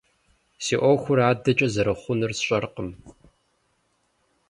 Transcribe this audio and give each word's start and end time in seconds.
Си 0.63 0.75
Ӏуэхур 0.79 1.19
адэкӀэ 1.29 1.67
зэрыхъунур 1.73 2.31
сщӀэркъым. 2.37 2.89